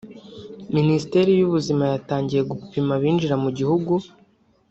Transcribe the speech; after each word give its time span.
Minisiteri 0.75 1.29
y’Ubuzima 1.33 1.83
yatangiye 1.93 2.41
gupima 2.51 2.91
abinjira 2.97 3.35
mu 3.43 3.49
gihugu 3.57 3.91